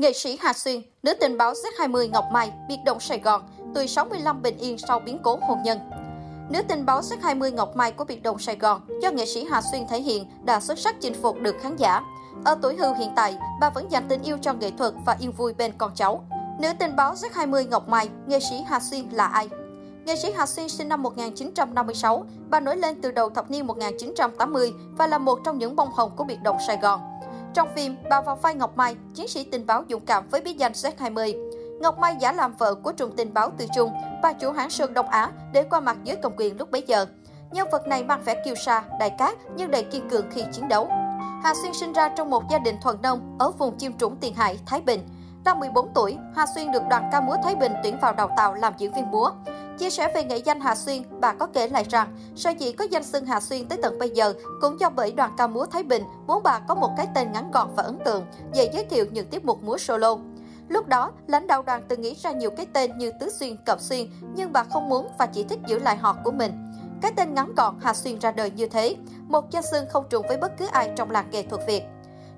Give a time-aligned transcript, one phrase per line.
[0.00, 3.42] Nghệ sĩ Hà Xuyên, nữ tình báo Z20 Ngọc Mai, biệt động Sài Gòn,
[3.74, 5.78] tuổi 65 bình yên sau biến cố hôn nhân.
[6.50, 9.62] Nữ tình báo Z20 Ngọc Mai của biệt động Sài Gòn do nghệ sĩ Hà
[9.72, 12.02] Xuyên thể hiện đã xuất sắc chinh phục được khán giả.
[12.44, 15.32] Ở tuổi hưu hiện tại, bà vẫn dành tình yêu cho nghệ thuật và yên
[15.32, 16.24] vui bên con cháu.
[16.60, 19.48] Nữ tình báo Z20 Ngọc Mai, nghệ sĩ Hà Xuyên là ai?
[20.04, 24.72] Nghệ sĩ Hà Xuyên sinh năm 1956, bà nổi lên từ đầu thập niên 1980
[24.98, 27.15] và là một trong những bông hồng của biệt động Sài Gòn.
[27.56, 30.52] Trong phim, bà vào vai Ngọc Mai, chiến sĩ tình báo dũng cảm với bí
[30.52, 31.50] danh Z20.
[31.80, 33.92] Ngọc Mai giả làm vợ của trung tình báo Từ Trung,
[34.22, 37.06] bà chủ hãng Sơn Đông Á để qua mặt dưới cầm quyền lúc bấy giờ.
[37.50, 40.68] Nhân vật này mang vẻ kiêu sa, đại cát nhưng đầy kiên cường khi chiến
[40.68, 40.88] đấu.
[41.42, 44.34] Hà Xuyên sinh ra trong một gia đình thuần nông ở vùng Chiêm Trũng Tiền
[44.34, 45.00] Hải, Thái Bình.
[45.44, 48.54] Năm 14 tuổi, Hà Xuyên được đoàn ca múa Thái Bình tuyển vào đào tạo
[48.54, 49.30] làm diễn viên múa.
[49.78, 52.84] Chia sẻ về nghệ danh Hà Xuyên, bà có kể lại rằng, sao chị có
[52.90, 55.82] danh xưng Hà Xuyên tới tận bây giờ cũng do bởi đoàn ca múa Thái
[55.82, 59.06] Bình muốn bà có một cái tên ngắn gọn và ấn tượng, để giới thiệu
[59.12, 60.16] những tiết mục múa solo.
[60.68, 63.78] Lúc đó, lãnh đạo đoàn từng nghĩ ra nhiều cái tên như Tứ Xuyên, Cẩm
[63.80, 66.52] Xuyên, nhưng bà không muốn và chỉ thích giữ lại họ của mình.
[67.02, 68.96] Cái tên ngắn gọn Hà Xuyên ra đời như thế,
[69.28, 71.82] một danh xưng không trùng với bất cứ ai trong làng nghệ thuật Việt.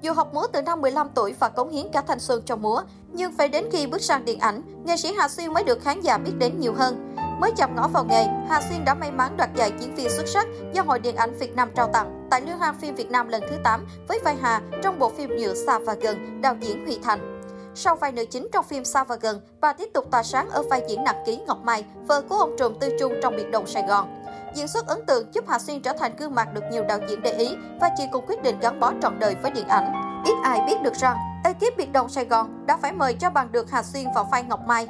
[0.00, 2.82] Dù học múa từ năm 15 tuổi và cống hiến cả thanh xuân trong múa,
[3.12, 6.00] nhưng phải đến khi bước sang điện ảnh, nghệ sĩ Hà Xuyên mới được khán
[6.00, 7.13] giả biết đến nhiều hơn.
[7.40, 10.28] Mới chạm ngõ vào nghề, Hà Xuyên đã may mắn đoạt giải diễn viên xuất
[10.28, 13.28] sắc do Hội Điện ảnh Việt Nam trao tặng tại Liên hoan phim Việt Nam
[13.28, 16.84] lần thứ 8 với vai Hà trong bộ phim Nhựa xa và gần, đạo diễn
[16.86, 17.40] Huy Thành.
[17.74, 20.62] Sau vai nữ chính trong phim Xa và Gần, bà tiếp tục tỏa sáng ở
[20.70, 23.66] vai diễn nặng ký Ngọc Mai, vợ của ông Trùm Tư Trung trong biệt động
[23.66, 24.24] Sài Gòn.
[24.54, 27.22] Diễn xuất ấn tượng giúp Hà Xuyên trở thành gương mặt được nhiều đạo diễn
[27.22, 29.92] để ý và chị cũng quyết định gắn bó trọn đời với điện ảnh.
[30.24, 33.52] Ít ai biết được rằng, ekip biệt động Sài Gòn đã phải mời cho bằng
[33.52, 34.86] được Hà Xuyên vào vai Ngọc Mai.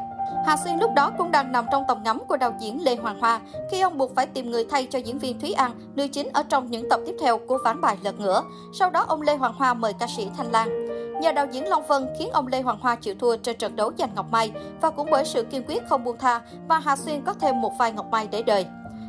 [0.47, 3.21] Hà Xuyên lúc đó cũng đang nằm trong tầm ngắm của đạo diễn Lê Hoàng
[3.21, 6.29] Hoa khi ông buộc phải tìm người thay cho diễn viên Thúy An, nữ chính
[6.33, 8.43] ở trong những tập tiếp theo của ván bài lật ngửa.
[8.73, 10.87] Sau đó ông Lê Hoàng Hoa mời ca sĩ Thanh Lan.
[11.21, 13.93] Nhờ đạo diễn Long Vân khiến ông Lê Hoàng Hoa chịu thua trên trận đấu
[13.99, 17.23] giành Ngọc Mai và cũng bởi sự kiên quyết không buông tha mà Hà Xuyên
[17.25, 18.67] có thêm một vai Ngọc Mai để đời.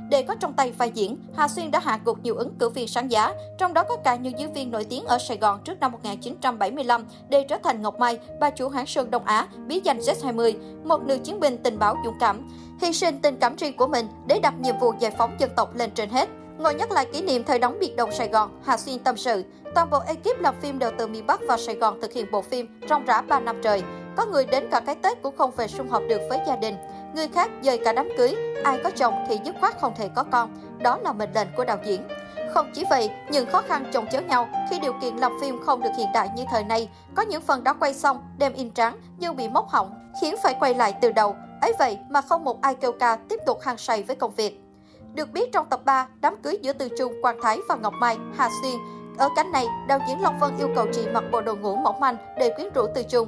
[0.09, 2.87] Để có trong tay vai diễn, Hà Xuyên đã hạ gục nhiều ứng cử viên
[2.87, 5.79] sáng giá, trong đó có cả nhiều diễn viên nổi tiếng ở Sài Gòn trước
[5.79, 9.99] năm 1975 để trở thành Ngọc Mai, bà chủ hãng Sơn Đông Á, bí danh
[9.99, 12.49] Z20, một nữ chiến binh tình báo dũng cảm,
[12.81, 15.75] hy sinh tình cảm riêng của mình để đặt nhiệm vụ giải phóng dân tộc
[15.75, 16.29] lên trên hết.
[16.57, 19.43] Ngồi nhắc lại kỷ niệm thời đóng biệt động Sài Gòn, Hà Xuyên tâm sự,
[19.75, 22.41] toàn bộ ekip làm phim đều từ miền Bắc vào Sài Gòn thực hiện bộ
[22.41, 23.83] phim trong rã 3 năm trời.
[24.15, 26.75] Có người đến cả cái Tết cũng không về sum họp được với gia đình.
[27.15, 30.23] Người khác dời cả đám cưới, ai có chồng thì dứt khoát không thể có
[30.23, 30.49] con.
[30.79, 32.07] Đó là mệnh lệnh của đạo diễn.
[32.53, 35.81] Không chỉ vậy, những khó khăn chồng chéo nhau khi điều kiện làm phim không
[35.81, 36.89] được hiện đại như thời nay.
[37.15, 40.55] Có những phần đã quay xong, đem in trắng nhưng bị móc hỏng, khiến phải
[40.59, 41.35] quay lại từ đầu.
[41.61, 44.61] ấy vậy mà không một ai kêu ca tiếp tục hăng say với công việc.
[45.13, 48.17] Được biết trong tập 3, đám cưới giữa Từ Trung, Quang Thái và Ngọc Mai,
[48.37, 48.75] Hà Xuyên.
[49.17, 51.99] Ở cánh này, đạo diễn Long Vân yêu cầu chị mặc bộ đồ ngủ mỏng
[51.99, 53.27] manh để quyến rũ Từ Trung.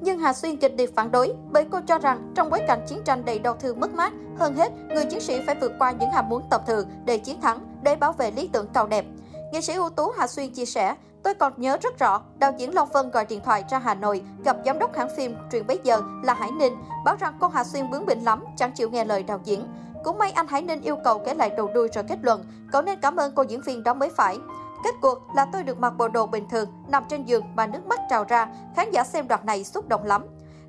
[0.00, 3.02] Nhưng Hà Xuyên kịch liệt phản đối bởi cô cho rằng trong bối cảnh chiến
[3.04, 6.10] tranh đầy đau thương mất mát, hơn hết, người chiến sĩ phải vượt qua những
[6.10, 9.04] ham muốn tập thường để chiến thắng, để bảo vệ lý tưởng cao đẹp.
[9.52, 12.74] Nghệ sĩ ưu tú Hà Xuyên chia sẻ, Tôi còn nhớ rất rõ, đạo diễn
[12.74, 15.78] Long Vân gọi điện thoại ra Hà Nội, gặp giám đốc hãng phim truyền bấy
[15.84, 19.04] giờ là Hải Ninh, báo rằng cô Hà Xuyên bướng bỉnh lắm, chẳng chịu nghe
[19.04, 19.64] lời đạo diễn.
[20.04, 22.82] Cũng may anh Hải Ninh yêu cầu kể lại đầu đuôi rồi kết luận, cậu
[22.82, 24.38] nên cảm ơn cô diễn viên đó mới phải.
[24.84, 27.86] Kết cuộc là tôi được mặc bộ đồ bình thường, nằm trên giường mà nước
[27.86, 30.22] mắt trào ra, khán giả xem đoạn này xúc động lắm.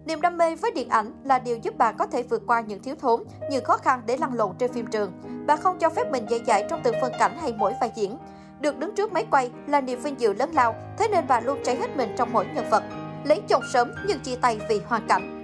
[0.05, 2.83] Niềm đam mê với điện ảnh là điều giúp bà có thể vượt qua những
[2.83, 5.11] thiếu thốn, những khó khăn để lăn lộn trên phim trường.
[5.47, 8.17] Bà không cho phép mình dễ dãi trong từng phân cảnh hay mỗi vai diễn.
[8.59, 11.57] Được đứng trước máy quay là niềm vinh dự lớn lao, thế nên bà luôn
[11.65, 12.83] cháy hết mình trong mỗi nhân vật.
[13.23, 15.35] Lấy chồng sớm nhưng chia tay vì hoàn cảnh.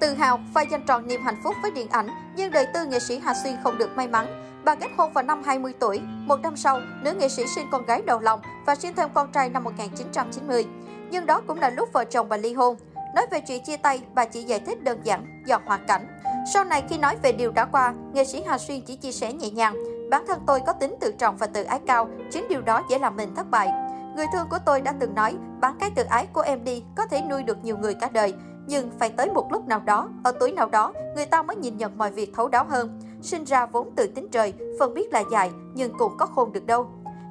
[0.00, 2.98] Tự hào và dành trọn niềm hạnh phúc với điện ảnh, nhưng đời tư nghệ
[2.98, 4.47] sĩ Hà Xuyên không được may mắn.
[4.68, 6.00] Bà kết hôn vào năm 20 tuổi.
[6.26, 9.32] Một năm sau, nữ nghệ sĩ sinh con gái đầu lòng và sinh thêm con
[9.32, 10.66] trai năm 1990.
[11.10, 12.76] Nhưng đó cũng là lúc vợ chồng bà ly hôn.
[13.14, 16.06] Nói về chuyện chia tay, bà chỉ giải thích đơn giản, do hoàn cảnh.
[16.54, 19.32] Sau này khi nói về điều đã qua, nghệ sĩ Hà Xuyên chỉ chia sẻ
[19.32, 19.74] nhẹ nhàng.
[20.10, 22.98] Bản thân tôi có tính tự trọng và tự ái cao, chính điều đó dễ
[22.98, 23.68] làm mình thất bại.
[24.16, 27.06] Người thương của tôi đã từng nói, bán cái tự ái của em đi, có
[27.06, 28.34] thể nuôi được nhiều người cả đời.
[28.66, 31.76] Nhưng phải tới một lúc nào đó, ở tuổi nào đó, người ta mới nhìn
[31.76, 33.00] nhận mọi việc thấu đáo hơn.
[33.22, 36.66] Sinh ra vốn tự tính trời, phần biết là dài, nhưng cũng có khôn được
[36.66, 36.86] đâu.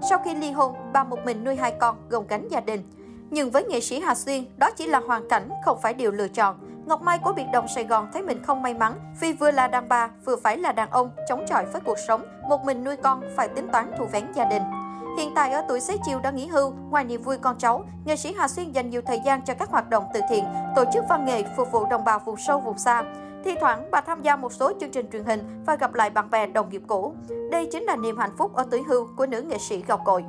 [0.10, 2.84] Sau khi ly hôn, bà một mình nuôi hai con, gồng gánh gia đình.
[3.30, 6.28] Nhưng với nghệ sĩ Hà Xuyên, đó chỉ là hoàn cảnh, không phải điều lựa
[6.28, 6.56] chọn.
[6.86, 9.68] Ngọc Mai của biệt động Sài Gòn thấy mình không may mắn vì vừa là
[9.68, 12.95] đàn bà, vừa phải là đàn ông, chống chọi với cuộc sống, một mình nuôi
[12.95, 14.63] con, phải tính toán thu vén gia đình.
[15.18, 18.16] Hiện tại ở tuổi xế chiều đã nghỉ hưu, ngoài niềm vui con cháu, nghệ
[18.16, 20.45] sĩ Hà Xuyên dành nhiều thời gian cho các hoạt động từ thiện,
[20.75, 23.04] tổ chức văn nghệ phục vụ đồng bào vùng sâu vùng xa.
[23.48, 26.30] Thi thoảng, bà tham gia một số chương trình truyền hình và gặp lại bạn
[26.30, 27.14] bè đồng nghiệp cũ.
[27.52, 30.24] Đây chính là niềm hạnh phúc ở tuổi hưu của nữ nghệ sĩ gạo cội.